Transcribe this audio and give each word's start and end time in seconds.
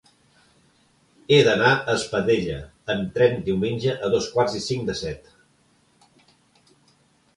He 1.33 1.37
d'anar 1.47 1.73
a 1.73 1.97
Espadella 1.97 2.57
amb 2.93 3.13
tren 3.19 3.37
diumenge 3.49 3.95
a 4.07 4.11
dos 4.17 4.31
quarts 4.37 4.57
i 4.61 4.65
cinc 4.71 4.89
de 4.91 4.97
set. 5.03 5.33